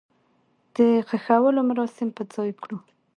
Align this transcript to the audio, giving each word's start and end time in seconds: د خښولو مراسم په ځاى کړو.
د 0.75 0.77
خښولو 1.07 1.61
مراسم 1.69 2.07
په 2.17 2.23
ځاى 2.33 2.51
کړو. 2.61 2.77